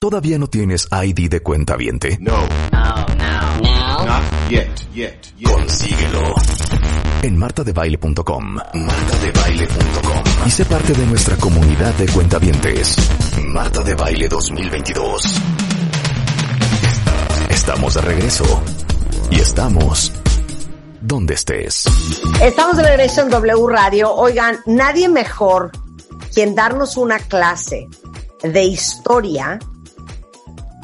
[0.00, 2.16] ¿Todavía no tienes ID de cuenta viente?
[2.20, 2.32] No.
[2.72, 4.04] No, no, no.
[4.06, 5.50] Not yet, yet, yet.
[5.50, 6.34] Consíguelo.
[7.22, 8.54] En martadebaile.com.
[8.54, 10.46] Martadebaile.com.
[10.46, 12.96] Y sé parte de nuestra comunidad de cuentavientes.
[13.46, 15.40] Marta de Baile 2022.
[17.50, 18.62] Estamos de regreso.
[19.30, 20.12] Y estamos
[21.00, 21.84] donde estés.
[22.42, 24.12] Estamos de regreso en W Radio.
[24.12, 25.70] Oigan, nadie mejor
[26.34, 27.88] quien darnos una clase
[28.44, 29.58] de historia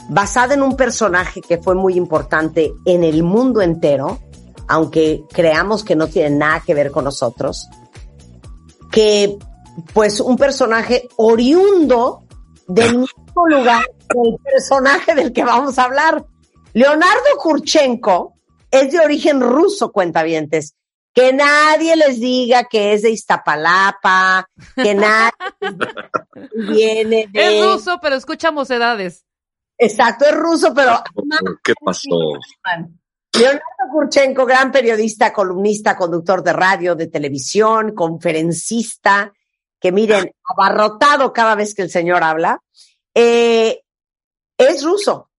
[0.08, 4.18] basada en un personaje que fue muy importante en el mundo entero,
[4.66, 7.68] aunque creamos que no tiene nada que ver con nosotros,
[8.90, 9.38] que
[9.94, 12.24] pues un personaje oriundo
[12.66, 16.24] del mismo lugar del personaje del que vamos a hablar.
[16.72, 18.34] Leonardo Kurchenko
[18.70, 20.74] es de origen ruso, cuentavientes.
[21.12, 25.32] Que nadie les diga que es de Iztapalapa, que nadie
[26.54, 27.58] viene de...
[27.58, 29.24] Es ruso, pero escucha mocedades.
[29.76, 31.02] Exacto, es ruso, pero...
[31.64, 32.08] ¿Qué pasó?
[33.32, 39.32] Leonardo Kurchenko, gran periodista, columnista, conductor de radio, de televisión, conferencista,
[39.80, 42.60] que miren, abarrotado cada vez que el señor habla,
[43.14, 43.80] eh,
[44.58, 45.30] es ruso.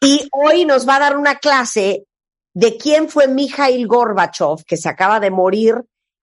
[0.00, 2.04] Y hoy nos va a dar una clase
[2.54, 5.74] de quién fue Mikhail Gorbachev, que se acaba de morir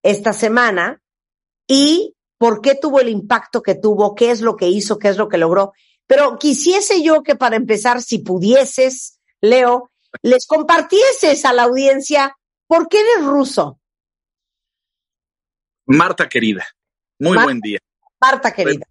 [0.01, 1.01] esta semana,
[1.67, 5.17] y por qué tuvo el impacto que tuvo, qué es lo que hizo, qué es
[5.17, 5.73] lo que logró.
[6.07, 12.35] Pero quisiese yo que para empezar, si pudieses, Leo, les compartieses a la audiencia
[12.67, 13.79] por qué eres ruso.
[15.85, 16.65] Marta querida,
[17.19, 17.43] muy Marta.
[17.45, 17.79] buen día.
[18.19, 18.85] Marta, querida.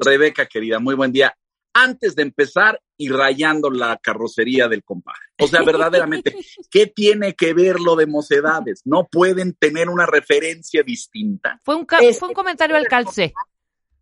[0.00, 1.34] Rebeca querida, muy buen día.
[1.74, 5.18] Antes de empezar y rayando la carrocería del compadre.
[5.40, 6.36] O sea, verdaderamente,
[6.70, 8.82] ¿qué tiene que ver lo de mocedades?
[8.84, 11.60] No pueden tener una referencia distinta.
[11.64, 13.32] Fue un, ca- Es- fue un comentario al calce.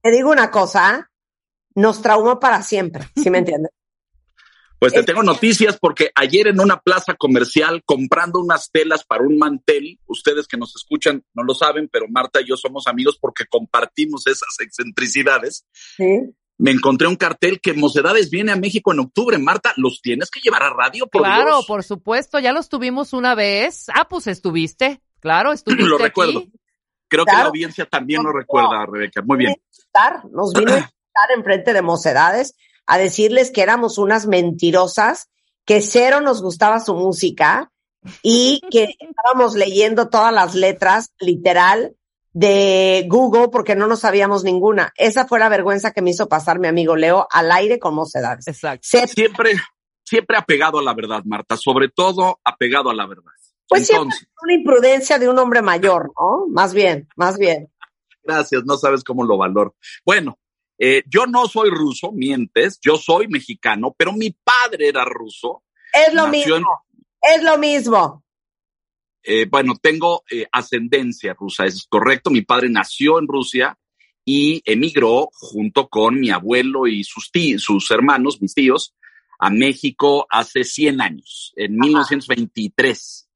[0.03, 1.11] Te digo una cosa,
[1.75, 3.71] nos traumó para siempre, ¿sí me entiendes?
[4.78, 9.37] Pues te tengo noticias porque ayer en una plaza comercial comprando unas telas para un
[9.37, 13.44] mantel, ustedes que nos escuchan no lo saben, pero Marta y yo somos amigos porque
[13.44, 15.67] compartimos esas excentricidades.
[15.99, 16.34] Sí.
[16.62, 19.38] Me encontré un cartel que Mocedades viene a México en octubre.
[19.38, 21.06] Marta, ¿los tienes que llevar a radio?
[21.06, 21.66] Por Claro, Dios?
[21.66, 23.87] por supuesto, ya los tuvimos una vez.
[23.94, 25.00] Ah, pues estuviste.
[25.20, 26.04] Claro, estuviste Lo aquí.
[26.04, 26.44] recuerdo.
[27.09, 29.22] Creo que la audiencia también lo No, recuerda, Rebeca.
[29.22, 29.56] Muy bien.
[29.72, 32.54] estar, nos vino a estar enfrente de mocedades
[32.87, 35.28] a decirles que éramos unas mentirosas,
[35.65, 37.72] que cero nos gustaba su música
[38.22, 41.97] y que estábamos leyendo todas las letras, literal,
[42.32, 44.92] de Google porque no nos sabíamos ninguna.
[44.96, 48.46] Esa fue la vergüenza que me hizo pasar mi amigo Leo al aire con mocedades.
[48.46, 48.80] Exacto.
[48.82, 49.52] Se- Siempre,
[50.04, 51.56] siempre apegado a la verdad, Marta.
[51.56, 53.24] Sobre todo apegado a la verdad.
[53.69, 56.46] pues siempre Entonces, es una imprudencia de un hombre mayor, ¿no?
[56.48, 57.69] Más bien, más bien.
[58.22, 58.62] gracias.
[58.64, 59.74] No sabes cómo lo valoro.
[60.04, 60.38] Bueno,
[60.78, 62.78] eh, yo no soy ruso, mientes.
[62.80, 65.62] Yo soy mexicano, pero mi padre era ruso.
[65.92, 66.84] Es lo Nació en- mismo,
[67.22, 68.24] es lo mismo.
[69.22, 72.31] Eh, bueno, tengo eh, ascendencia rusa, eso es correcto.
[72.31, 73.76] Mi padre nació en Rusia
[74.25, 78.94] y emigró junto con mi abuelo y sus, tí- sus hermanos, mis tíos,
[79.38, 83.28] a México hace 100 años, en 1923.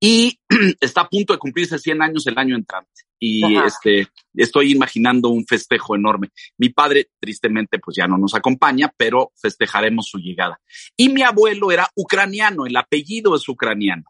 [0.00, 0.38] Y
[0.80, 2.90] está a punto de cumplirse 100 años el año entrante.
[3.20, 3.66] Y Ajá.
[3.68, 6.30] este, estoy imaginando un festejo enorme.
[6.58, 10.60] Mi padre, tristemente, pues ya no nos acompaña, pero festejaremos su llegada.
[10.96, 14.02] Y mi abuelo era ucraniano, el apellido es ucraniano.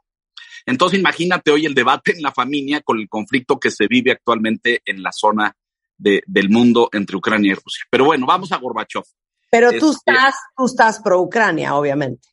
[0.66, 4.80] Entonces imagínate hoy el debate en la familia con el conflicto que se vive actualmente
[4.84, 5.54] en la zona
[5.96, 7.84] de- del mundo entre Ucrania y Rusia.
[7.90, 9.04] Pero bueno, vamos a Gorbachev.
[9.50, 12.28] Pero tú Este- estás, tú estás pro Ucrania, obviamente.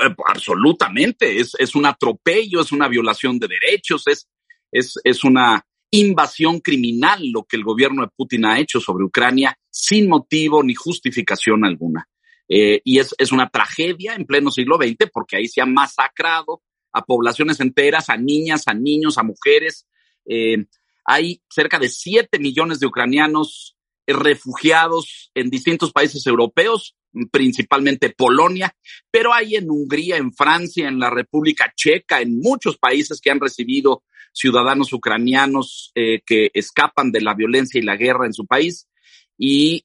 [0.00, 4.28] Eh, Absolutamente, es, es un atropello, es una violación de derechos, es,
[4.72, 9.56] es, es una invasión criminal lo que el gobierno de Putin ha hecho sobre Ucrania
[9.70, 12.08] sin motivo ni justificación alguna.
[12.48, 16.62] Eh, y es, es una tragedia en pleno siglo XX porque ahí se ha masacrado
[16.96, 19.86] a poblaciones enteras, a niñas, a niños, a mujeres.
[20.24, 20.64] Eh,
[21.04, 23.76] hay cerca de 7 millones de ucranianos
[24.06, 26.96] eh, refugiados en distintos países europeos,
[27.30, 28.74] principalmente Polonia,
[29.10, 33.40] pero hay en Hungría, en Francia, en la República Checa, en muchos países que han
[33.40, 34.02] recibido
[34.32, 38.88] ciudadanos ucranianos eh, que escapan de la violencia y la guerra en su país.
[39.36, 39.84] Y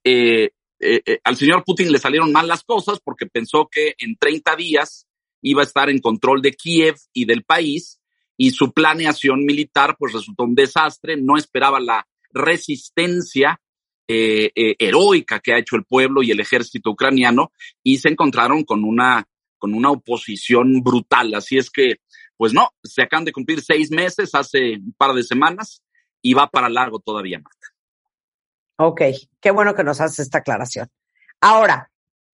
[1.26, 5.08] al señor Putin le salieron mal las cosas porque pensó que en 30 días
[5.42, 8.00] iba a estar en control de Kiev y del país
[8.38, 13.60] y su planeación militar pues resultó un desastre, no esperaba la resistencia
[14.08, 17.52] eh, heroica que ha hecho el pueblo y el ejército ucraniano
[17.84, 19.26] y se encontraron con una,
[19.58, 21.34] con una oposición brutal.
[21.34, 21.98] Así es que,
[22.36, 25.84] pues no, se acaban de cumplir seis meses hace un par de semanas
[26.22, 27.56] y va para largo todavía, más.
[28.78, 29.02] Ok,
[29.40, 30.90] qué bueno que nos haces esta aclaración.
[31.40, 31.91] Ahora,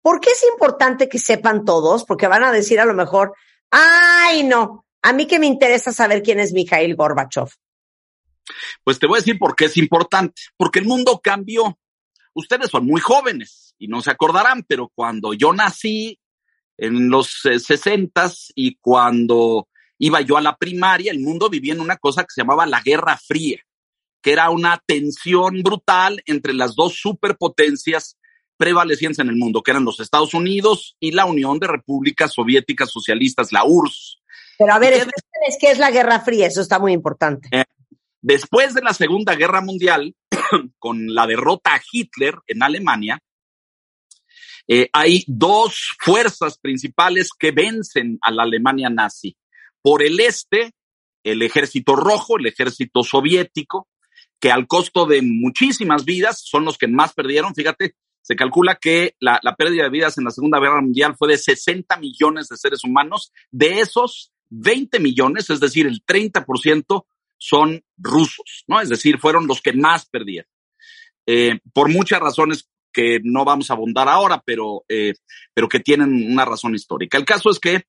[0.05, 2.05] ¿por qué es importante que sepan todos?
[2.05, 3.33] Porque van a decir a lo mejor,
[3.71, 7.49] ay, no, a mí que me interesa saber quién es Mikhail Gorbachev.
[8.83, 10.43] Pues te voy a decir por qué es importante.
[10.57, 11.79] Porque el mundo cambió.
[12.35, 16.19] Ustedes son muy jóvenes y no se acordarán, pero cuando yo nací
[16.77, 21.81] en los eh, sesentas y cuando iba yo a la primaria, el mundo vivía en
[21.81, 23.57] una cosa que se llamaba la Guerra Fría
[24.21, 28.17] que era una tensión brutal entre las dos superpotencias
[28.57, 32.91] prevalecientes en el mundo, que eran los Estados Unidos y la Unión de Repúblicas Soviéticas
[32.91, 34.21] Socialistas, la URSS.
[34.57, 35.07] Pero a ver,
[35.59, 36.47] ¿qué es la Guerra Fría?
[36.47, 37.49] Eso está muy importante.
[37.51, 37.65] Eh,
[38.21, 40.15] después de la Segunda Guerra Mundial,
[40.79, 43.19] con la derrota a Hitler en Alemania,
[44.67, 49.37] eh, hay dos fuerzas principales que vencen a la Alemania nazi.
[49.81, 50.73] Por el este,
[51.23, 53.87] el ejército rojo, el ejército soviético,
[54.39, 57.53] que al costo de muchísimas vidas son los que más perdieron.
[57.53, 57.95] Fíjate,
[58.25, 61.95] se calcula que la, pérdida de vidas en la Segunda Guerra Mundial fue de 60
[61.97, 63.31] millones de seres humanos.
[63.51, 67.05] De esos, 20 millones, es decir, el 30%,
[67.37, 68.81] son rusos, ¿no?
[68.81, 70.49] Es decir, fueron los que más perdieron.
[71.27, 75.13] Eh, por muchas razones que no vamos a abundar ahora, pero, eh,
[75.53, 77.19] pero que tienen una razón histórica.
[77.19, 77.83] El caso es que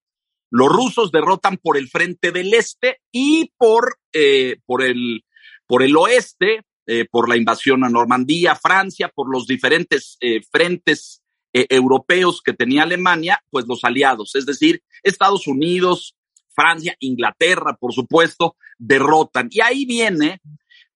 [0.50, 5.24] los rusos derrotan por el frente del este y por, eh, por el
[5.66, 11.20] por el oeste, eh, por la invasión a Normandía, Francia, por los diferentes eh, frentes
[11.52, 16.14] eh, europeos que tenía Alemania, pues los aliados, es decir, Estados Unidos,
[16.54, 19.48] Francia, Inglaterra, por supuesto, derrotan.
[19.50, 20.40] Y ahí viene,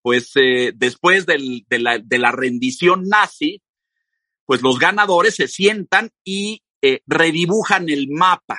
[0.00, 0.32] pues
[0.74, 3.60] después de, la, de, la, rendición nazi,
[4.46, 6.62] pues los ganadores se sientan y
[7.06, 8.58] redibujan el mapa.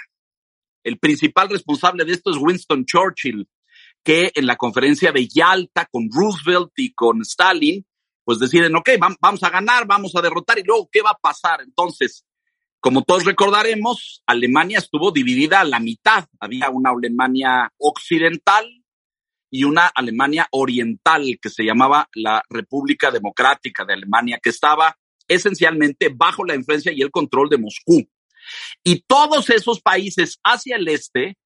[0.84, 3.48] El principal responsable de esto es Winston Churchill,
[4.04, 7.86] que en la conferencia de Yalta con Roosevelt y con Stalin,
[8.24, 8.90] pues deciden, ok,
[9.20, 11.62] vamos a ganar, vamos a derrotar y luego, ¿qué va a pasar?
[11.62, 12.26] Entonces,
[12.80, 16.26] como todos recordaremos, Alemania estuvo dividida a la mitad.
[16.40, 18.68] Había una Alemania occidental
[19.52, 24.98] y una Alemania oriental que se llamaba la República Democrática de Alemania, que estaba
[25.28, 28.10] esencialmente bajo la influencia y el control de Moscú.
[28.84, 31.38] Y todos esos países hacia el este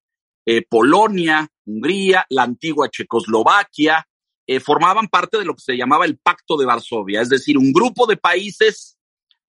[0.46, 4.06] eh, Polonia, Hungría, la antigua Checoslovaquia,
[4.46, 7.72] eh, formaban parte de lo que se llamaba el Pacto de Varsovia, es decir, un
[7.72, 8.96] grupo de países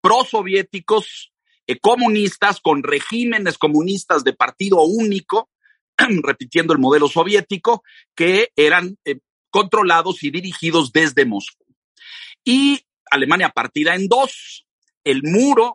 [0.02, 1.32] prosoviéticos,
[1.66, 5.48] eh, comunistas, con regímenes comunistas de partido único,
[5.96, 7.82] repitiendo el modelo soviético,
[8.14, 8.98] que eran
[9.48, 11.64] controlados y dirigidos desde Moscú.
[12.44, 12.80] Y
[13.10, 14.66] Alemania partida en dos,
[15.04, 15.74] el muro,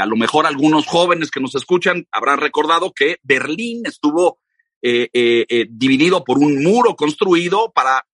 [0.00, 4.38] a lo mejor algunos jóvenes que nos escuchan habrán recordado que Berlín estuvo
[4.82, 8.06] eh, eh, eh, dividido por un muro construido para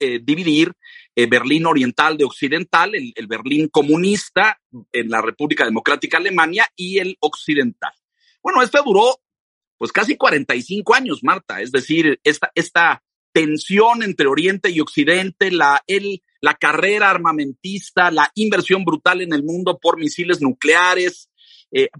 [0.00, 0.72] dividir
[1.16, 4.60] Berlín Oriental de Occidental, el, el, Berlín comunista
[4.92, 7.90] en la República Democrática Alemania y el occidental.
[8.40, 9.18] Bueno, este duró
[9.76, 15.82] pues casi 45 años, Marta, es decir, esta, esta tensión entre Oriente y Occidente, la,
[15.88, 21.28] el, la carrera armamentista, la inversión brutal en el mundo por misiles nucleares,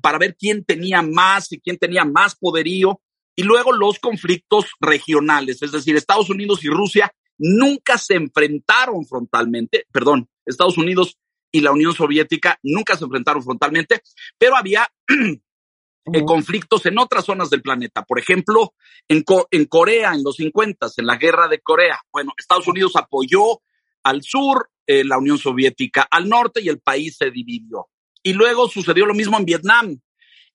[0.01, 3.01] para ver quién tenía más y quién tenía más poderío.
[3.39, 9.87] Y luego los conflictos regionales, es decir, Estados Unidos y Rusia nunca se enfrentaron frontalmente,
[9.93, 11.21] perdón, Estados Unidos
[11.53, 14.03] y la Unión Soviética nunca se enfrentaron frontalmente,
[14.37, 14.89] pero había
[16.13, 18.03] eh, conflictos en otras zonas del planeta.
[18.03, 18.75] Por ejemplo,
[19.07, 22.01] en, en Corea, en los 50, en la guerra de Corea.
[22.13, 23.63] Bueno, Estados Unidos apoyó
[24.03, 27.87] al sur, eh, la Unión Soviética al norte y el país se dividió.
[28.21, 30.01] Y luego sucedió lo mismo en Vietnam.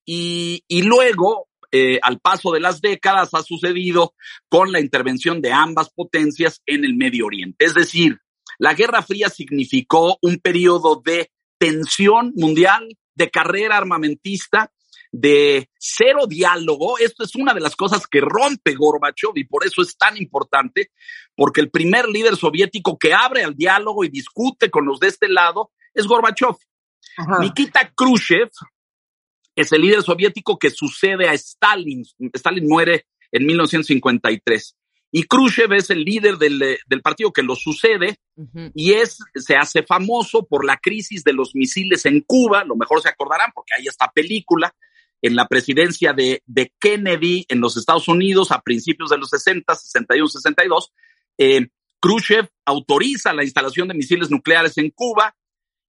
[0.05, 4.13] Y, y luego eh, al paso de las décadas ha sucedido
[4.47, 7.65] con la intervención de ambas potencias en el Medio Oriente.
[7.65, 8.19] Es decir,
[8.59, 14.71] la Guerra Fría significó un periodo de tensión mundial, de carrera armamentista,
[15.11, 16.99] de cero diálogo.
[16.99, 20.91] Esto es una de las cosas que rompe Gorbachev y por eso es tan importante,
[21.35, 25.27] porque el primer líder soviético que abre al diálogo y discute con los de este
[25.27, 26.55] lado es Gorbachev.
[27.39, 28.49] Nikita Khrushchev
[29.55, 32.03] es el líder soviético que sucede a Stalin.
[32.33, 34.75] Stalin muere en 1953.
[35.15, 38.17] Y Khrushchev es el líder del, del partido que lo sucede
[38.73, 42.99] y es, se hace famoso por la crisis de los misiles en Cuba, lo mejor
[42.99, 44.73] se acordarán porque hay esta película
[45.21, 49.75] en la presidencia de, de Kennedy en los Estados Unidos a principios de los 60,
[49.75, 50.91] 61, 62.
[51.37, 51.67] Eh,
[52.01, 55.35] Khrushchev autoriza la instalación de misiles nucleares en Cuba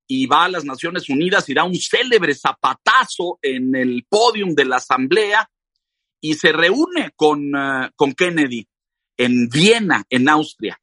[0.07, 4.65] y va a las Naciones Unidas y da un célebre zapatazo en el podium de
[4.65, 5.49] la Asamblea
[6.21, 8.67] y se reúne con, uh, con Kennedy
[9.17, 10.79] en Viena, en Austria.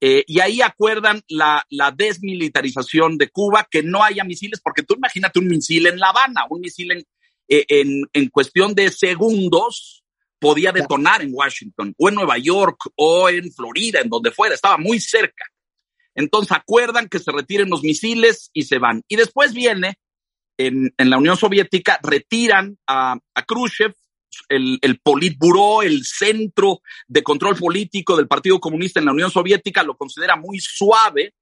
[0.00, 4.94] Eh, y ahí acuerdan la, la, desmilitarización de Cuba, que no haya misiles, porque tú
[4.94, 7.04] imagínate un misil en La Habana, un misil en,
[7.48, 10.04] eh, en, en cuestión de segundos
[10.38, 14.76] podía detonar en Washington o en Nueva York o en Florida, en donde fuera, estaba
[14.76, 15.46] muy cerca.
[16.14, 19.02] Entonces acuerdan que se retiren los misiles y se van.
[19.08, 19.98] Y después viene,
[20.56, 23.94] en, la Unión Soviética, retiran a, Khrushchev,
[24.48, 29.82] el, el Politburo, el centro de control político del Partido Comunista en la Unión Soviética,
[29.82, 31.34] lo considera muy suave.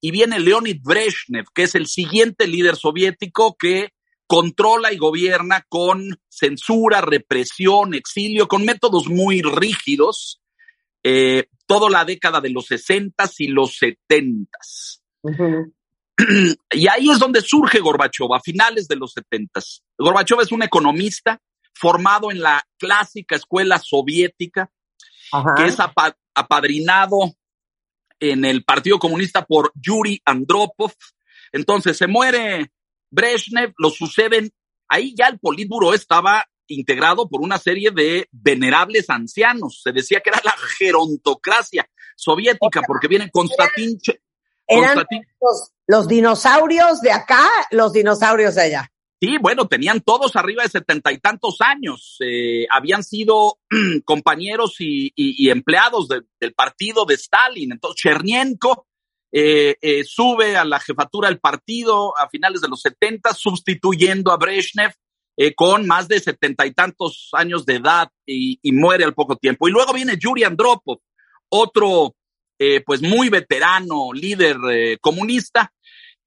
[0.00, 3.90] Y viene Leonid Brezhnev, que es el siguiente líder soviético que
[4.26, 10.40] controla y gobierna con censura, represión, exilio, con métodos muy rígidos,
[11.08, 14.58] eh, toda la década de los 60 y los 70.
[15.22, 15.72] Uh -huh.
[16.72, 19.60] Y ahí es donde surge Gorbachev, a finales de los 70.
[19.96, 21.40] Gorbachev es un economista
[21.72, 24.68] formado en la clásica escuela soviética,
[25.56, 27.36] que es apa apadrinado
[28.18, 30.92] en el Partido Comunista por Yuri Andropov.
[31.52, 32.72] Entonces se muere
[33.10, 34.50] Brezhnev, lo suceden,
[34.88, 39.80] ahí ya el Politburo estaba integrado por una serie de venerables ancianos.
[39.82, 43.98] Se decía que era la gerontocracia soviética, porque viene Konstantin.
[44.68, 48.92] Eran los, los, dinosaurios de acá, los dinosaurios de allá.
[49.20, 52.18] Sí, bueno, tenían todos arriba de setenta y tantos años.
[52.20, 53.58] Eh, habían sido
[54.04, 57.72] compañeros y, y, y empleados de, del partido de Stalin.
[57.72, 58.86] Entonces, Chernienko
[59.32, 64.36] eh, eh, sube a la jefatura del partido a finales de los 70, sustituyendo a
[64.36, 64.94] Brezhnev
[65.36, 69.68] eh, con más de setenta y tantos años de edad y, muere al poco tiempo.
[69.68, 70.98] Y luego viene Yuri Andropov,
[71.48, 72.14] otro
[72.58, 75.72] eh, pues muy veterano líder eh, comunista,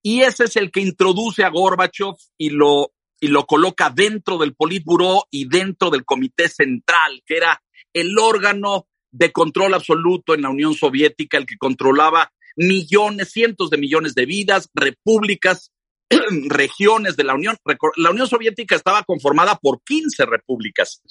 [0.02, 4.56] y ese es el que introduce a Gorbachev y lo, y lo coloca dentro del
[4.56, 7.62] Politburo y dentro del Comité Central, que era
[7.94, 13.78] el órgano de control absoluto en la Unión Soviética, el que controlaba millones, cientos de
[13.78, 15.72] millones de vidas, repúblicas,
[16.48, 17.58] regiones de la Unión.
[17.98, 21.02] La Unión Soviética estaba conformada por 15 repúblicas,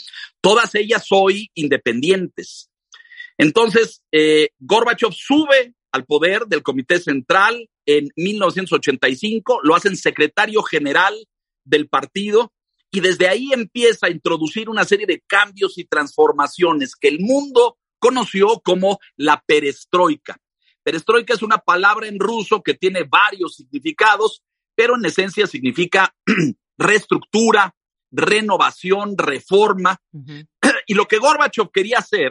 [0.40, 2.70] todas ellas hoy independientes.
[3.36, 11.14] Entonces, eh, Gorbachev sube al poder del Comité Central en 1985, lo hacen secretario general
[11.64, 12.52] del partido
[12.90, 17.78] y desde ahí empieza a introducir una serie de cambios y transformaciones que el mundo
[17.98, 20.38] conoció como la perestroika.
[20.82, 24.42] Perestroika es una palabra en ruso que tiene varios significados,
[24.78, 26.14] pero en esencia significa
[26.78, 27.74] reestructura,
[28.12, 30.00] renovación, reforma.
[30.12, 30.46] Uh -huh.
[30.86, 32.30] Y lo que Gorbachev quería hacer,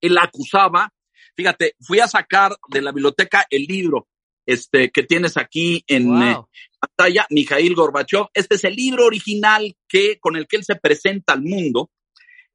[0.00, 0.92] él acusaba,
[1.36, 4.08] fíjate, fui a sacar de la biblioteca el libro
[4.44, 6.22] este, que tienes aquí en wow.
[6.22, 6.36] eh,
[6.80, 8.26] pantalla, Mikhail Gorbachev.
[8.34, 11.92] Este es el libro original que, con el que él se presenta al mundo,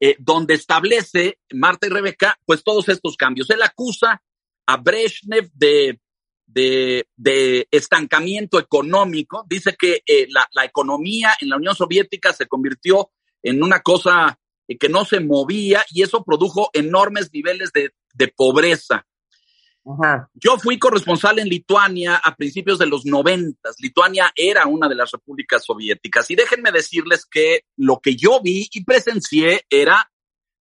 [0.01, 3.49] eh, donde establece, Marta y Rebeca, pues todos estos cambios.
[3.51, 4.21] Él acusa
[4.65, 5.97] a Brezhnev de,
[6.53, 9.45] de, de estancamiento económico.
[9.47, 14.39] Dice que eh, la, la, economía en la Unión Soviética se convirtió en una cosa
[14.67, 19.05] eh, que no se movía y eso produjo enormes niveles de, de pobreza.
[19.83, 20.29] Ajá.
[20.35, 23.77] Yo fui corresponsal en Lituania a principios de los noventas.
[23.79, 28.69] Lituania era una de las repúblicas soviéticas y déjenme decirles que lo que yo vi
[28.71, 30.11] y presencié era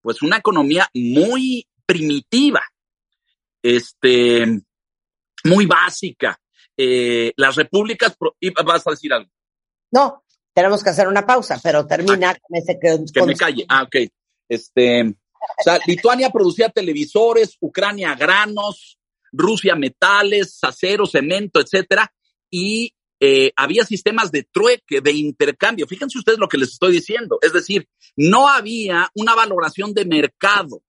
[0.00, 2.62] pues una economía muy primitiva
[3.62, 4.62] este,
[5.44, 6.38] muy básica.
[6.76, 8.16] Eh, las repúblicas,
[8.64, 9.30] vas a decir algo.
[9.92, 13.66] No, tenemos que hacer una pausa, pero termina ah, con ese que, que me calle.
[13.68, 13.96] Ah, ok.
[14.48, 18.98] Este, o sea, Lituania producía televisores, Ucrania granos,
[19.32, 22.12] Rusia metales, acero, cemento, etcétera,
[22.50, 25.86] y eh, había sistemas de trueque, de intercambio.
[25.86, 27.38] Fíjense ustedes lo que les estoy diciendo.
[27.42, 30.82] Es decir, no había una valoración de mercado.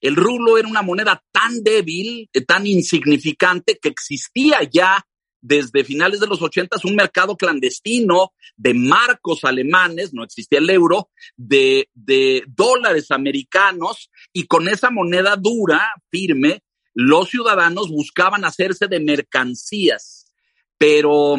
[0.00, 5.04] El rublo era una moneda tan débil, eh, tan insignificante, que existía ya
[5.40, 11.10] desde finales de los ochentas un mercado clandestino de marcos alemanes, no existía el euro,
[11.36, 16.62] de, de dólares americanos, y con esa moneda dura, firme,
[16.94, 20.32] los ciudadanos buscaban hacerse de mercancías,
[20.76, 21.36] pero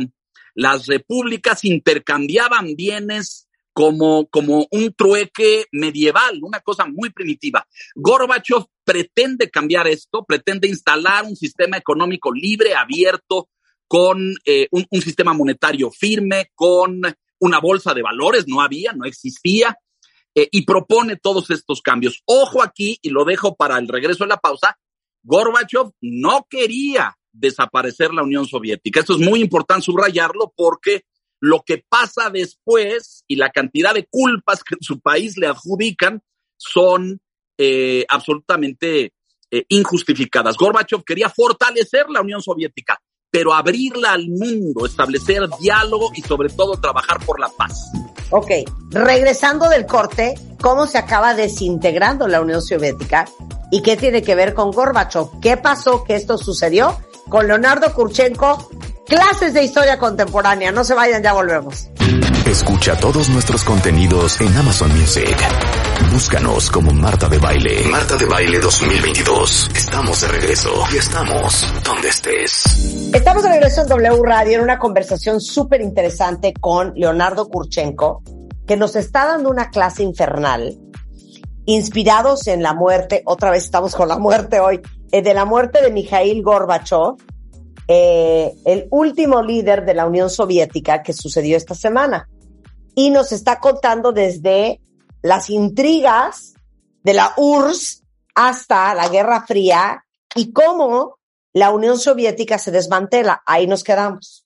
[0.56, 3.49] las repúblicas intercambiaban bienes
[3.80, 7.66] como, como un trueque medieval, una cosa muy primitiva.
[7.96, 13.48] Gorbachev pretende cambiar esto, pretende instalar un sistema económico libre, abierto,
[13.88, 17.02] con eh, un, sistema monetario firme, con
[17.40, 19.78] una bolsa de valores, no había, no existía,
[20.36, 22.22] eh, y propone todos estos cambios.
[22.26, 24.78] Ojo aquí, y lo dejo para el regreso de la pausa,
[25.24, 29.00] Gorbachev no quería desaparecer la Unión Soviética.
[29.00, 31.06] Esto es muy importante subrayarlo porque
[31.40, 36.22] lo que pasa después y la cantidad de culpas que su país le adjudican
[36.58, 37.20] son
[37.58, 39.14] eh, absolutamente
[39.52, 40.58] eh, injustificadas.
[40.58, 43.00] Gorbachev quería fortalecer la Unión Soviética,
[43.32, 47.92] pero abrirla al mundo, establecer diálogo y sobre todo trabajar por la paz.
[48.32, 48.52] Ok,
[48.92, 53.26] regresando del corte, ¿cómo se acaba desintegrando la Unión Soviética?
[53.72, 55.40] ¿Y qué tiene que ver con Gorbachev?
[55.42, 56.98] ¿Qué pasó que esto sucedió?
[57.30, 58.70] Con Leonardo Kurchenko,
[59.06, 60.72] clases de historia contemporánea.
[60.72, 61.90] No se vayan, ya volvemos.
[62.48, 65.38] Escucha todos nuestros contenidos en Amazon Music.
[66.12, 67.86] Búscanos como Marta de Baile.
[67.86, 69.70] Marta de Baile 2022.
[69.76, 73.12] Estamos de regreso y estamos donde estés.
[73.14, 78.24] Estamos de regreso en W Radio en una conversación súper interesante con Leonardo Kurchenko,
[78.66, 80.80] que nos está dando una clase infernal,
[81.66, 85.92] inspirados en la muerte, otra vez estamos con la muerte hoy, de la muerte de
[85.92, 87.16] Mikhail Gorbachev,
[87.88, 92.30] eh, el último líder de la Unión Soviética que sucedió esta semana.
[92.96, 94.80] Y nos está contando desde
[95.22, 96.54] las intrigas
[97.04, 98.04] de la URSS
[98.36, 101.20] hasta la Guerra Fría y cómo
[101.54, 103.42] la Unión Soviética se desmantela.
[103.46, 104.46] Ahí nos quedamos.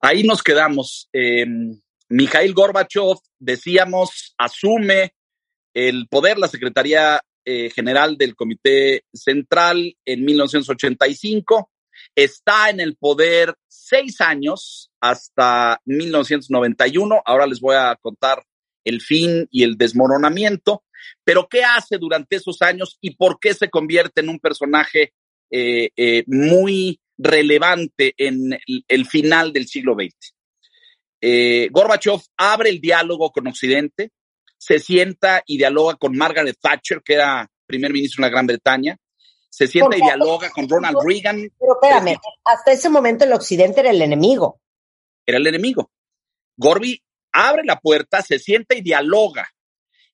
[0.00, 1.08] Ahí nos quedamos.
[1.12, 1.46] Eh,
[2.08, 5.14] Mikhail Gorbachev, decíamos, asume
[5.74, 11.70] el poder, la Secretaría eh, General del Comité Central en 1985.
[12.14, 17.22] Está en el poder seis años hasta 1991.
[17.24, 18.42] Ahora les voy a contar
[18.84, 20.84] el fin y el desmoronamiento.
[21.24, 25.12] Pero ¿qué hace durante esos años y por qué se convierte en un personaje
[25.50, 28.58] eh, eh, muy relevante en
[28.88, 30.34] el, final del siglo XX?
[31.20, 34.10] Eh, Gorbachev abre el diálogo con Occidente,
[34.62, 38.96] se sienta y dialoga con Margaret Thatcher, que era primer ministro de la Gran Bretaña,
[39.50, 41.50] se sienta y dialoga con Ronald Reagan.
[41.58, 44.60] Pero espérame, hasta ese momento el Occidente era el enemigo.
[45.26, 45.90] Era el enemigo.
[46.56, 49.48] Gorby abre la puerta, se sienta y dialoga.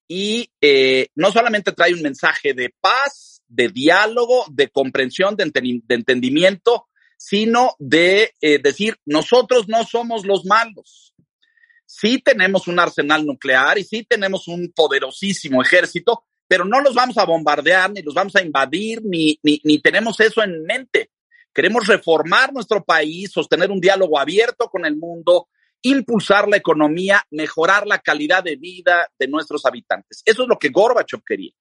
[0.08, 5.82] Y eh, no solamente trae un mensaje de paz, de diálogo, de comprensión, de, enten
[5.84, 11.12] de entendimiento, sino de eh, decir, nosotros no somos los malos.
[11.90, 17.16] Sí tenemos un arsenal nuclear y sí tenemos un poderosísimo ejército, pero no los vamos
[17.16, 21.10] a bombardear, ni los vamos a invadir, ni, ni, ni tenemos eso en mente.
[21.54, 25.48] Queremos reformar nuestro país, sostener un diálogo abierto con el mundo,
[25.80, 30.22] impulsar la economía, mejorar la calidad de vida de nuestros habitantes.
[30.26, 31.52] Eso es lo que Gorbachev quería.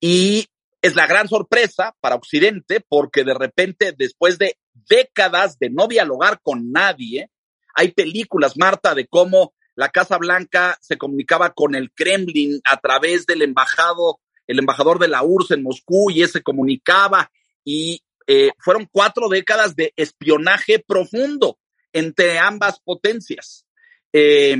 [0.00, 0.46] Y
[0.82, 6.40] es la gran sorpresa para Occidente porque de repente, después de décadas de no dialogar
[6.42, 7.30] con nadie,
[7.74, 13.26] hay películas, Marta, de cómo la Casa Blanca se comunicaba con el Kremlin a través
[13.26, 17.30] del embajado, el embajador de la URSS en Moscú y ese comunicaba
[17.64, 21.58] y eh, fueron cuatro décadas de espionaje profundo
[21.92, 23.66] entre ambas potencias.
[24.12, 24.56] Eh,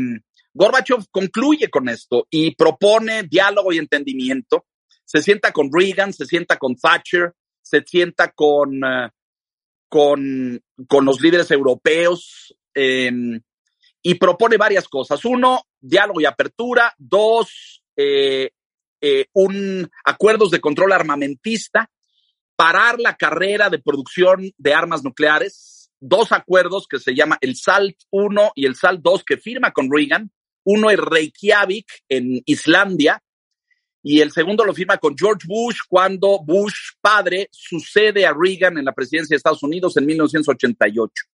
[0.53, 4.66] Gorbachev concluye con esto y propone diálogo y entendimiento.
[5.05, 9.09] Se sienta con Reagan, se sienta con Thatcher, se sienta con, uh,
[9.88, 13.10] con, con, los líderes europeos eh,
[14.02, 15.24] y propone varias cosas.
[15.24, 16.94] Uno, diálogo y apertura.
[16.98, 18.50] Dos, eh,
[19.00, 21.90] eh, un acuerdos de control armamentista,
[22.54, 27.96] parar la carrera de producción de armas nucleares, dos acuerdos que se llama el SALT
[28.10, 30.30] 1 y el SALT 2 que firma con Reagan.
[30.64, 33.22] Uno es Reykjavik en Islandia
[34.02, 38.84] y el segundo lo firma con George Bush cuando Bush padre sucede a Reagan en
[38.84, 41.24] la presidencia de Estados Unidos en 1988.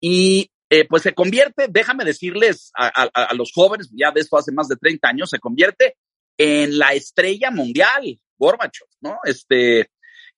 [0.00, 4.68] Y eh, pues se convierte, déjame decirles a, los jóvenes, ya de esto hace más
[4.68, 5.96] de 30 años, se convierte
[6.36, 9.18] en la estrella mundial, Gorbachev, ¿no?
[9.24, 9.90] Este,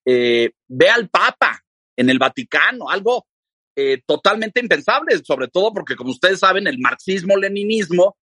[0.04, 1.60] eh, ve al Papa
[1.96, 3.26] en el Vaticano, algo
[3.76, 8.16] eh, totalmente impensable, sobre todo porque, como ustedes saben, el marxismo-leninismo,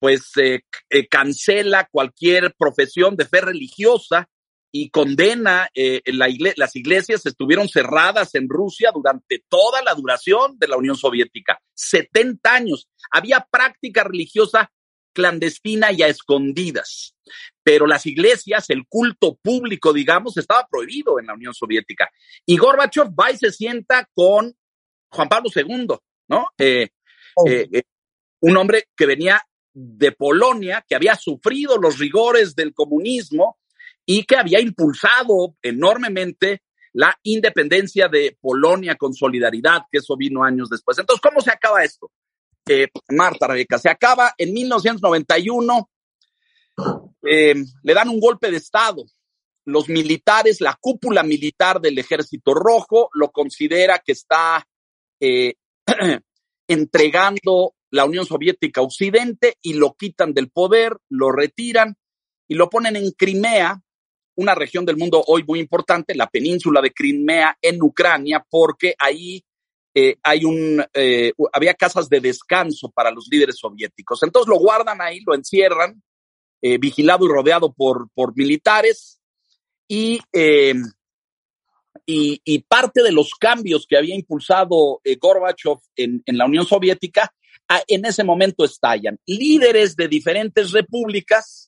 [0.00, 4.28] pues eh, eh, cancela cualquier profesión de fe religiosa
[4.70, 10.58] y condena eh, la igle las iglesias estuvieron cerradas en Rusia durante toda la duración
[10.58, 12.88] de la Unión Soviética, 70 años.
[13.10, 14.70] Había práctica religiosa
[15.12, 17.14] clandestina y a escondidas.
[17.62, 22.10] Pero las iglesias, el culto público, digamos, estaba prohibido en la Unión Soviética.
[22.46, 24.54] Y Gorbachev va y se sienta con
[25.10, 25.88] Juan Pablo II,
[26.28, 26.46] ¿no?
[26.56, 26.88] Eh,
[27.34, 27.48] oh.
[27.48, 27.82] eh,
[28.40, 33.58] un hombre que venía de Polonia, que había sufrido los rigores del comunismo
[34.10, 36.62] y que había impulsado enormemente
[36.94, 40.98] la independencia de Polonia con solidaridad, que eso vino años después.
[40.98, 42.10] Entonces, ¿cómo se acaba esto?
[42.66, 45.90] Eh, Marta Rebeca, se acaba en 1991,
[47.22, 49.04] eh, le dan un golpe de Estado.
[49.66, 54.66] Los militares, la cúpula militar del Ejército Rojo, lo considera que está
[55.20, 55.56] eh,
[56.66, 61.94] entregando la Unión Soviética a Occidente y lo quitan del poder, lo retiran
[62.48, 63.82] y lo ponen en Crimea,
[64.38, 69.44] una región del mundo hoy muy importante, la península de Crimea en Ucrania, porque ahí
[69.92, 74.22] eh, hay un, eh, había casas de descanso para los líderes soviéticos.
[74.22, 76.00] Entonces lo guardan ahí, lo encierran,
[76.62, 79.20] eh, vigilado y rodeado por, por militares
[79.88, 80.20] y,
[82.06, 87.34] y, y, parte de los cambios que había impulsado Gorbachev en, en la Unión Soviética
[87.88, 89.18] en ese momento estallan.
[89.26, 91.67] Líderes de diferentes repúblicas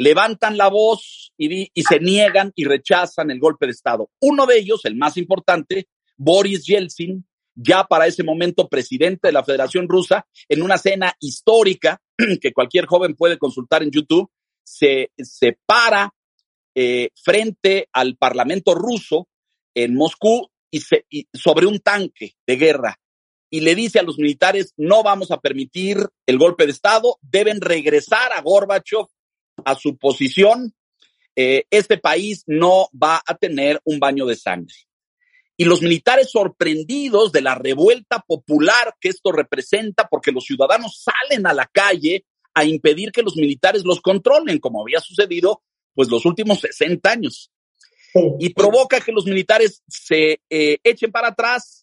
[0.00, 4.10] levantan la voz y, se niegan y rechazan el golpe de Estado.
[4.22, 9.44] Uno de ellos, el más importante, Boris Yeltsin, ya para ese momento presidente de la
[9.44, 12.00] Federación Rusa, en una cena histórica
[12.40, 14.30] que cualquier joven puede consultar en YouTube,
[14.64, 16.14] se, se para
[16.74, 19.28] eh, frente al Parlamento ruso
[19.74, 22.98] en Moscú y, se, sobre un tanque de guerra
[23.50, 27.60] y le dice a los militares, no vamos a permitir el golpe de Estado, deben
[27.60, 29.06] regresar a Gorbachev
[29.64, 30.74] a su posición,
[31.36, 34.74] eh, este país no va a tener un baño de sangre.
[35.56, 41.46] Y los militares sorprendidos de la revuelta popular que esto representa, porque los ciudadanos salen
[41.46, 45.62] a la calle a impedir que los militares los controlen, como había sucedido
[45.94, 47.50] pues los últimos 60 años.
[48.38, 51.79] Y provoca que los militares se eh, echen para atrás,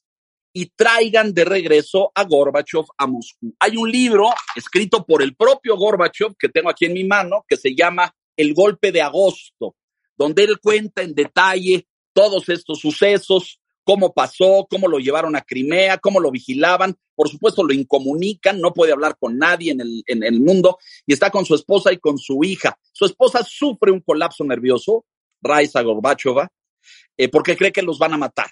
[0.60, 3.54] y traigan de regreso a Gorbachev a Moscú.
[3.60, 7.58] Hay un libro escrito por el propio Gorbachev que tengo aquí en mi mano que
[7.58, 9.76] se llama El golpe de agosto,
[10.16, 16.00] donde él cuenta en detalle todos estos sucesos, cómo pasó, cómo lo llevaron a Crimea,
[16.00, 16.98] cómo lo vigilaban.
[17.14, 21.14] Por supuesto, lo incomunican, no puede hablar con nadie en el, en el mundo y
[21.14, 22.80] está con su esposa y con su hija.
[22.92, 25.06] Su esposa sufre un colapso nervioso,
[25.40, 26.50] Raisa Gorbachova,
[27.16, 28.48] eh, porque cree que los van a matar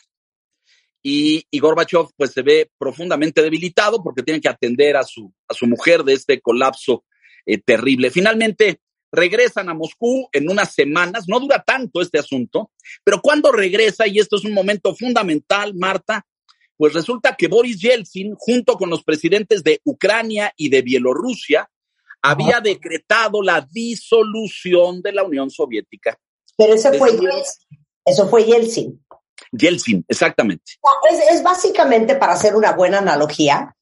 [1.07, 5.53] y, y Gorbachev pues se ve profundamente debilitado porque tiene que atender a su, a
[5.53, 7.05] su mujer de este colapso
[7.45, 8.09] eh, terrible.
[8.09, 8.79] Finalmente
[9.11, 12.71] regresan a Moscú en unas semanas, no dura tanto este asunto,
[13.03, 16.25] pero cuando regresa, y esto es un momento fundamental, Marta,
[16.75, 21.69] pues resulta que Boris Yeltsin, junto con los presidentes de Ucrania y de Bielorrusia,
[22.23, 26.17] había decretado la disolución de la Unión Soviética.
[26.57, 27.85] Pero ese fue Yeltsin.
[28.03, 29.04] Eso fue Yeltsin.
[29.51, 30.73] Yeltsin, exactamente.
[31.11, 33.75] Es, es, básicamente, para hacer una buena analogía,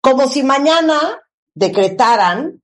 [0.00, 1.20] como si mañana
[1.54, 2.62] decretaran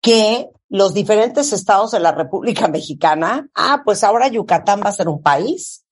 [0.00, 5.08] que los diferentes estados de la República Mexicana, ah, pues ahora Yucatán va a ser
[5.08, 5.84] un país,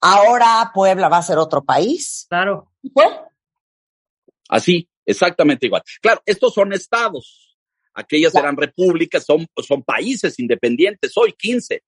[0.00, 2.26] ahora Puebla va a ser otro país.
[2.28, 2.70] Claro.
[2.82, 3.28] Bueno.
[4.48, 5.82] Así, exactamente igual.
[6.02, 7.56] Claro, estos son estados,
[7.94, 8.48] aquellas claro.
[8.48, 11.82] eran repúblicas, son, son países independientes, hoy 15.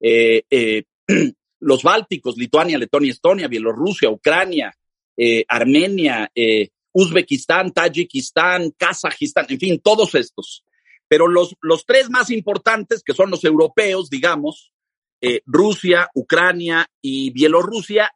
[0.00, 0.84] Eh, eh,
[1.62, 4.74] los bálticos, Lituania, Letonia, Estonia, Bielorrusia, Ucrania,
[5.16, 10.64] eh, Armenia, eh, Uzbekistán, Tayikistán, Kazajistán, en fin, todos estos.
[11.08, 14.72] Pero los, los tres más importantes, que son los europeos, digamos,
[15.20, 18.12] eh, Rusia, Ucrania y Bielorrusia,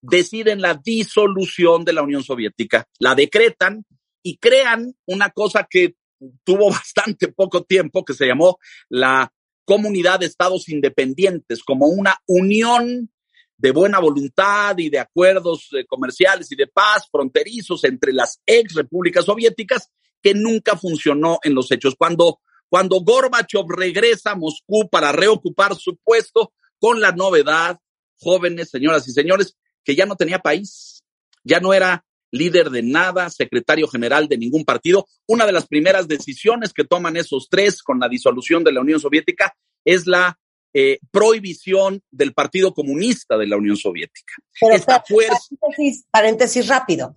[0.00, 3.84] deciden la disolución de la Unión Soviética, la decretan
[4.22, 5.96] y crean una cosa que
[6.44, 9.30] tuvo bastante poco tiempo, que se llamó la
[9.70, 13.08] comunidad de estados independientes, como una unión
[13.56, 18.74] de buena voluntad y de acuerdos eh, comerciales y de paz fronterizos entre las ex
[18.74, 21.94] repúblicas soviéticas que nunca funcionó en los hechos.
[21.96, 27.78] Cuando, cuando Gorbachev regresa a Moscú para reocupar su puesto con la novedad,
[28.18, 31.04] jóvenes, señoras y señores, que ya no tenía país,
[31.44, 35.06] ya no era líder de nada, secretario general de ningún partido.
[35.26, 39.00] Una de las primeras decisiones que toman esos tres con la disolución de la Unión
[39.00, 40.38] Soviética es la
[40.72, 44.34] eh, prohibición del Partido Comunista de la Unión Soviética.
[44.60, 45.38] Pero Esta fuerza...
[45.60, 47.16] paréntesis, paréntesis rápido.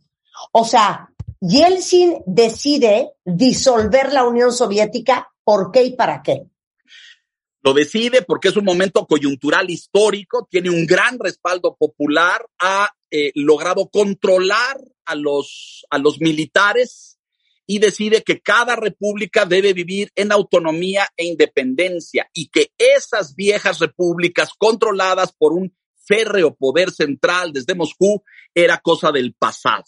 [0.52, 6.48] O sea, Yeltsin decide disolver la Unión Soviética, ¿por qué y para qué?
[7.62, 13.32] Lo decide porque es un momento coyuntural histórico, tiene un gran respaldo popular, ha eh,
[13.36, 17.20] logrado controlar a los, a los militares
[17.68, 23.78] y decide que cada república debe vivir en autonomía e independencia y que esas viejas
[23.78, 29.84] repúblicas controladas por un férreo poder central desde Moscú era cosa del pasado.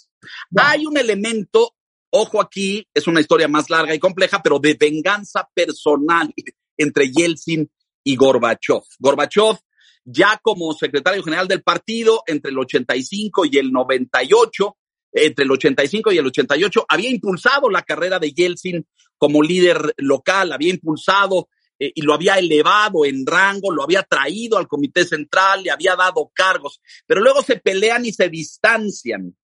[0.55, 1.73] Hay un elemento
[2.11, 6.31] ojo aquí, es una historia más larga y compleja, pero de venganza personal
[6.77, 7.67] entre Yeltsin
[8.03, 8.83] y Gorbachev.
[8.99, 9.57] Gorbachev,
[10.05, 14.77] ya como secretario general del partido entre el 85 y el 98,
[15.11, 18.85] entre el 85 y el 88, había impulsado la carrera de Yeltsin
[19.17, 24.57] como líder local, había impulsado eh, y lo había elevado en rango, lo había traído
[24.57, 29.35] al comité central, le había dado cargos, pero luego se pelean y se distancian.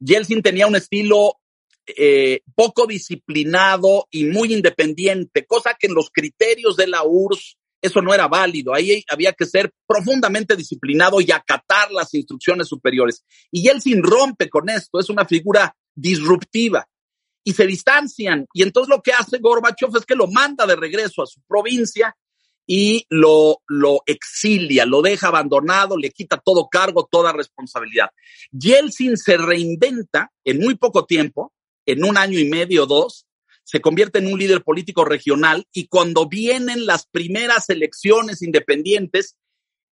[0.00, 1.40] Yeltsin tenía un estilo
[1.86, 8.00] eh, poco disciplinado y muy independiente, cosa que en los criterios de la URSS eso
[8.00, 8.72] no era válido.
[8.72, 13.22] Ahí había que ser profundamente disciplinado y acatar las instrucciones superiores.
[13.50, 16.88] Y Yeltsin rompe con esto, es una figura disruptiva
[17.44, 18.46] y se distancian.
[18.54, 22.16] Y entonces lo que hace Gorbachev es que lo manda de regreso a su provincia
[22.66, 28.08] y lo, lo exilia, lo deja abandonado, le quita todo cargo, toda responsabilidad.
[28.50, 31.52] Yeltsin se reinventa en muy poco tiempo,
[31.84, 33.26] en un año y medio o dos,
[33.64, 39.36] se convierte en un líder político regional y cuando vienen las primeras elecciones independientes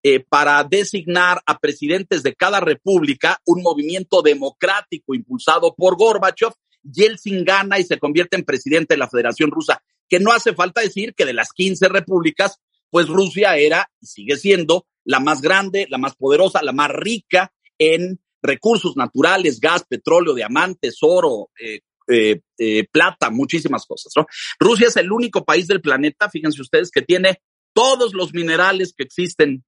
[0.04, 7.44] eh, para designar a presidentes de cada república, un movimiento democrático impulsado por Gorbachev, Yeltsin
[7.44, 11.14] gana y se convierte en presidente de la Federación Rusa, que no hace falta decir
[11.14, 12.58] que de las 15 repúblicas,
[12.90, 17.52] pues Rusia era y sigue siendo la más grande, la más poderosa, la más rica
[17.78, 21.80] en recursos naturales, gas, petróleo, diamantes, oro, eh,
[22.12, 24.12] eh, eh, plata, muchísimas cosas.
[24.16, 24.26] ¿no?
[24.58, 27.40] Rusia es el único país del planeta, fíjense ustedes, que tiene
[27.72, 29.64] todos los minerales que existen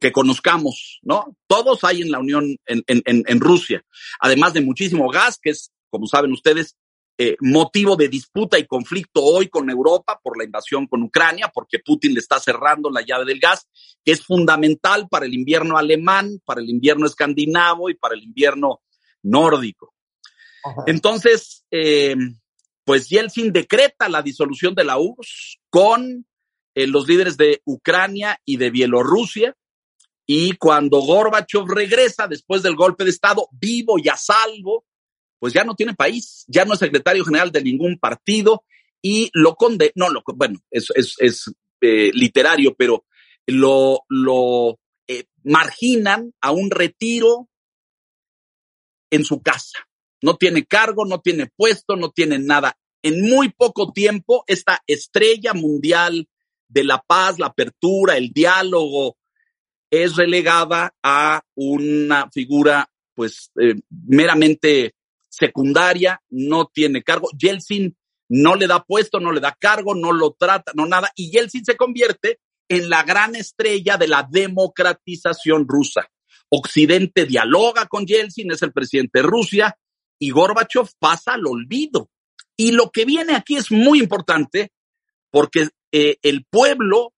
[0.00, 1.36] que conozcamos, ¿no?
[1.46, 3.84] Todos hay en la Unión, en, en, en Rusia,
[4.18, 6.74] además de muchísimo gas, que es, como saben ustedes,
[7.16, 11.78] eh, motivo de disputa y conflicto hoy con Europa por la invasión con Ucrania, porque
[11.78, 13.68] Putin le está cerrando la llave del gas,
[14.04, 18.82] que es fundamental para el invierno alemán, para el invierno escandinavo y para el invierno
[19.22, 19.93] nórdico.
[20.86, 22.16] Entonces, eh,
[22.84, 26.26] pues Yeltsin decreta la disolución de la URSS con
[26.74, 29.56] eh, los líderes de Ucrania y de Bielorrusia.
[30.26, 34.86] Y cuando Gorbachev regresa después del golpe de Estado, vivo y a salvo,
[35.38, 38.64] pues ya no tiene país, ya no es secretario general de ningún partido
[39.02, 40.90] y lo conde, no, lo, bueno, es,
[41.82, 43.04] eh, literario, pero
[43.46, 44.78] lo, lo
[45.42, 47.50] marginan a un retiro
[49.10, 49.86] en su casa.
[50.24, 52.78] No tiene cargo, no tiene puesto, no tiene nada.
[53.02, 56.26] En muy poco tiempo, esta estrella mundial
[56.66, 59.18] de la paz, la apertura, el diálogo,
[59.90, 64.94] es relegada a una figura, pues, eh, meramente
[65.28, 67.28] secundaria, no tiene cargo.
[67.36, 67.94] Yeltsin
[68.30, 71.12] no le da puesto, no le da cargo, no lo trata, no nada.
[71.16, 72.38] Y Yeltsin se convierte
[72.70, 76.08] en la gran estrella de la democratización rusa.
[76.48, 79.76] Occidente dialoga con Yeltsin, es el presidente de Rusia,
[80.18, 82.10] y Gorbachev pasa al olvido.
[82.56, 84.72] Y lo que viene aquí es muy importante
[85.30, 87.12] porque eh, el pueblo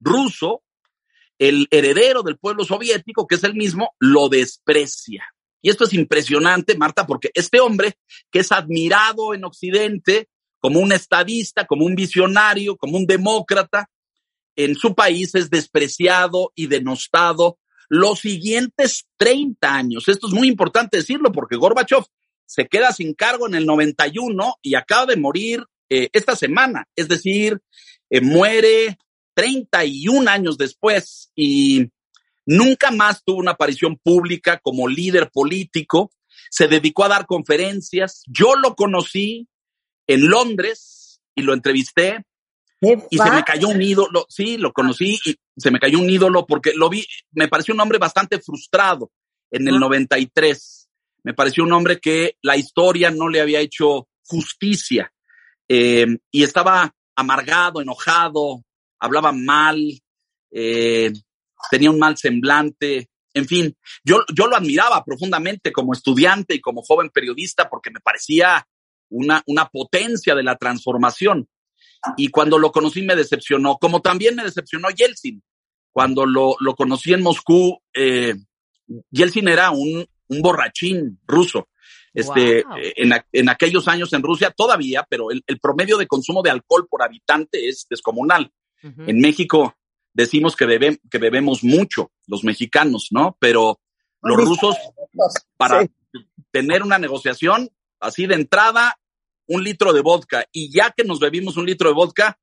[0.00, 0.62] ruso,
[1.38, 5.24] el heredero del pueblo soviético, que es el mismo, lo desprecia.
[5.60, 7.98] Y esto es impresionante, Marta, porque este hombre,
[8.30, 10.28] que es admirado en Occidente
[10.60, 13.90] como un estadista, como un visionario, como un demócrata,
[14.56, 20.08] en su país es despreciado y denostado los siguientes 30 años.
[20.08, 22.04] Esto es muy importante decirlo porque Gorbachev
[22.46, 27.08] se queda sin cargo en el 91 y acaba de morir eh, esta semana, es
[27.08, 27.60] decir,
[28.10, 28.98] eh, muere
[29.34, 31.90] 31 años después y
[32.46, 36.10] nunca más tuvo una aparición pública como líder político,
[36.50, 39.48] se dedicó a dar conferencias, yo lo conocí
[40.06, 42.24] en Londres y lo entrevisté
[43.10, 46.46] y se me cayó un ídolo, sí, lo conocí y se me cayó un ídolo
[46.46, 49.10] porque lo vi, me pareció un hombre bastante frustrado
[49.50, 50.85] en el 93
[51.26, 55.12] me pareció un hombre que la historia no le había hecho justicia
[55.68, 58.62] eh, y estaba amargado, enojado,
[59.00, 59.76] hablaba mal,
[60.52, 61.12] eh,
[61.68, 63.08] tenía un mal semblante.
[63.34, 67.98] En fin, yo, yo lo admiraba profundamente como estudiante y como joven periodista porque me
[67.98, 68.64] parecía
[69.08, 71.48] una, una potencia de la transformación.
[72.16, 75.42] Y cuando lo conocí me decepcionó, como también me decepcionó Yeltsin.
[75.92, 78.36] Cuando lo, lo conocí en Moscú, eh,
[79.10, 81.68] Yeltsin era un, un borrachín ruso.
[82.12, 82.64] Este, eh,
[82.96, 86.86] en, en, aquellos años en Rusia todavía, pero el, el, promedio de consumo de alcohol
[86.88, 88.50] por habitante es descomunal.
[88.82, 89.74] En México
[90.14, 93.36] decimos que, bebe, que bebemos mucho los mexicanos, ¿no?
[93.40, 93.80] Pero
[94.22, 94.76] los rusos,
[95.56, 95.86] para
[96.52, 97.68] tener una negociación
[98.00, 98.98] así de entrada,
[99.46, 100.46] un litro de vodka.
[100.52, 102.38] Y ya que nos bebimos un litro de vodka,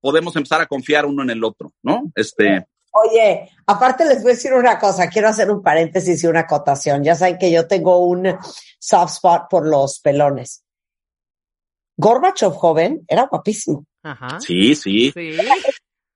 [0.00, 2.12] podemos empezar a confiar uno en el otro, ¿no?
[2.14, 6.40] Este, Oye, aparte les voy a decir una cosa, quiero hacer un paréntesis y una
[6.40, 7.02] acotación.
[7.02, 8.36] Ya saben que yo tengo un
[8.78, 10.62] soft spot por los pelones.
[11.96, 13.84] Gorbachev joven era guapísimo.
[14.04, 14.38] Ajá.
[14.40, 15.10] Sí, sí.
[15.10, 15.36] Sí.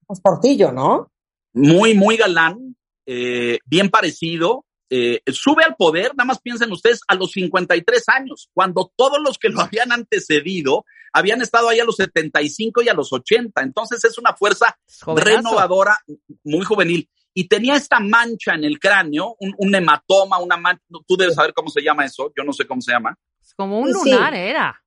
[0.09, 1.11] Es portillo, ¿no?
[1.53, 4.65] Muy, muy galán, eh, bien parecido.
[4.91, 9.39] Eh, sube al poder, nada más piensen ustedes, a los 53 años, cuando todos los
[9.39, 13.63] que lo habían antecedido habían estado ahí a los 75 y a los 80.
[13.63, 15.37] Entonces es una fuerza jovenazo.
[15.37, 15.99] renovadora,
[16.45, 17.09] muy juvenil.
[17.35, 21.55] Y tenía esta mancha en el cráneo, un, un hematoma, una mancha, tú debes saber
[21.55, 23.17] cómo se llama eso, yo no sé cómo se llama,
[23.57, 24.11] Como un sí.
[24.11, 24.83] lunar era.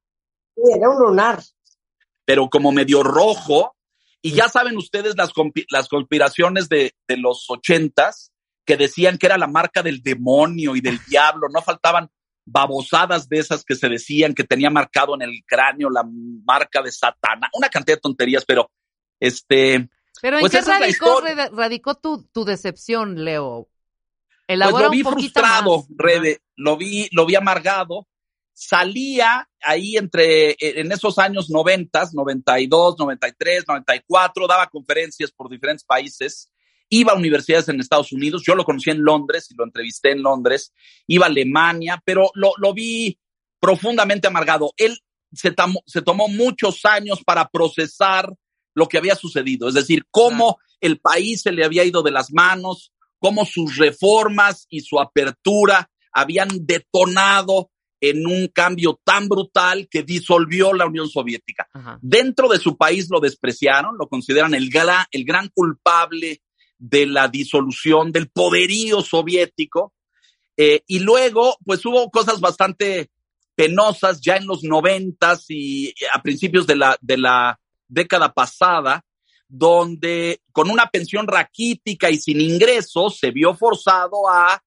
[0.55, 1.41] Sí, era un lunar.
[2.25, 3.75] pero como medio rojo.
[4.21, 5.31] Y ya saben ustedes las,
[5.71, 8.31] las conspiraciones de, de los ochentas
[8.65, 11.47] que decían que era la marca del demonio y del diablo.
[11.49, 12.09] No faltaban
[12.45, 16.91] babosadas de esas que se decían que tenía marcado en el cráneo la marca de
[16.91, 17.49] Satana.
[17.53, 18.71] Una cantidad de tonterías, pero
[19.19, 19.89] este,
[20.21, 21.21] Pero ¿en Pues qué radicó,
[21.51, 23.67] radicó tu, tu decepción, Leo?
[24.47, 25.87] pues lo vi un frustrado, más.
[25.95, 28.07] Rebe, lo vi, lo vi amargado.
[28.53, 35.85] Salía ahí entre, eh, en esos años noventas, 92, 93, 94, daba conferencias por diferentes
[35.85, 36.50] países,
[36.93, 40.21] iba a universidades en Estados Unidos, yo lo conocí en Londres y lo entrevisté en
[40.21, 40.73] Londres,
[41.07, 43.17] iba a Alemania, pero lo, lo vi
[43.61, 44.73] profundamente amargado.
[44.77, 44.97] Él
[45.31, 48.31] se, tomó- se tomó muchos años para procesar
[48.75, 52.31] lo que había sucedido, es decir, cómo el país se le había ido de las
[52.33, 57.69] manos, cómo sus reformas y su apertura habían detonado
[58.01, 61.67] en un cambio tan brutal que disolvió la Unión Soviética.
[61.71, 61.99] Ajá.
[62.01, 66.41] Dentro de su país lo despreciaron, lo consideran el, gra- el gran culpable
[66.81, 69.93] de la disolución del poderío soviético.
[70.57, 73.11] Eh, y luego, pues hubo cosas bastante
[73.55, 79.05] penosas ya en los noventas y a principios de la, de la década pasada,
[79.47, 84.61] donde con una pensión raquítica y sin ingresos se vio forzado a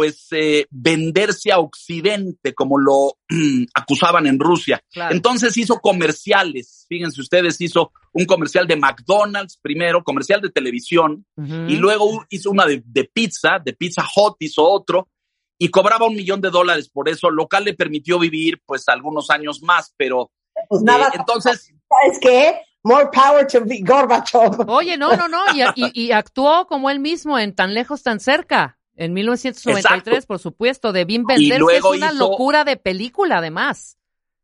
[0.00, 3.18] pues eh, venderse a Occidente, como lo
[3.74, 4.82] acusaban en Rusia.
[4.90, 5.14] Claro.
[5.14, 11.76] Entonces hizo comerciales, fíjense ustedes, hizo un comercial de McDonald's primero, comercial de televisión, y
[11.76, 15.06] luego hizo una de, de pizza, de Pizza Hut hizo otro,
[15.58, 19.28] y cobraba un millón de dólares por eso, lo cual le permitió vivir pues algunos
[19.28, 20.30] años más, pero
[20.70, 22.54] Pues eh, nada, entonces ¿sabes qué?
[22.82, 24.66] More power to Gorbachev.
[24.66, 28.18] Oye, no, no, no, y, y- y actuó como él mismo en Tan Lejos, Tan
[28.20, 30.26] Cerca, en 1993, Exacto.
[30.26, 33.96] por supuesto, de Vin Venders, que es una locura de película, además.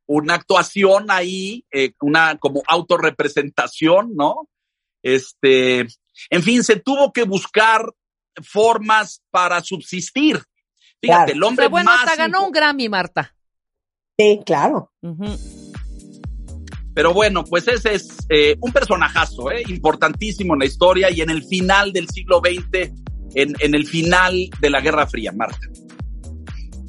[0.08, 4.48] una actuación ahí, eh, una como autorrepresentación, ¿no?
[5.02, 5.80] Este,
[6.30, 7.92] en fin, se tuvo que buscar
[8.42, 10.36] formas para subsistir.
[11.00, 11.32] Fíjate, Claro.
[11.32, 13.34] el hombre Pero bueno, más hasta ganó un Grammy, Marta.
[14.18, 14.92] Sí, claro.
[16.94, 19.62] Pero bueno, pues ese es eh, un personajazo, ¿eh?
[19.68, 22.92] importantísimo en la historia y en el final del siglo XX,
[23.34, 25.68] en, en el final de la Guerra Fría, Marta.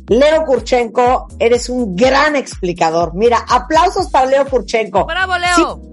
[0.09, 3.13] Leo Kurchenko, eres un gran explicador.
[3.13, 5.05] Mira, aplausos para Leo Kurchenko.
[5.05, 5.91] ¡Bravo, Leo!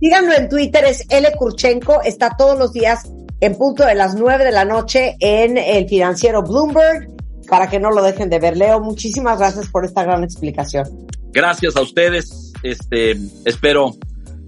[0.00, 3.08] Síganlo en Twitter, es L Kurchenko, está todos los días
[3.40, 7.08] en punto de las 9 de la noche en el financiero Bloomberg,
[7.48, 8.56] para que no lo dejen de ver.
[8.56, 11.06] Leo, muchísimas gracias por esta gran explicación.
[11.32, 12.52] Gracias a ustedes.
[12.62, 13.94] Este, espero,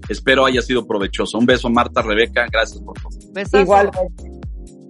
[0.09, 1.37] espero haya sido provechoso.
[1.37, 2.47] Un beso, Marta, Rebeca.
[2.51, 3.11] Gracias por todo.
[3.33, 3.59] Besazo.
[3.59, 4.24] Igualmente.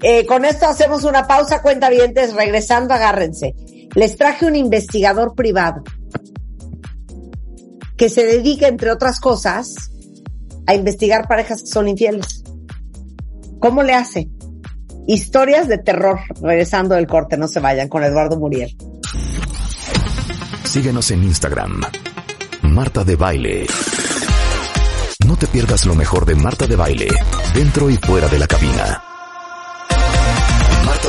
[0.01, 3.55] Eh, con esto hacemos una pausa, cuenta regresando, agárrense.
[3.95, 5.83] Les traje un investigador privado
[7.97, 9.91] que se dedica, entre otras cosas,
[10.67, 12.43] a investigar parejas que son infieles.
[13.59, 14.29] ¿Cómo le hace?
[15.07, 18.75] Historias de terror, regresando del corte, no se vayan, con Eduardo Muriel.
[20.63, 21.81] Síguenos en Instagram.
[22.63, 23.67] Marta de Baile.
[25.25, 27.07] No te pierdas lo mejor de Marta de Baile,
[27.53, 29.14] dentro y fuera de la cabina.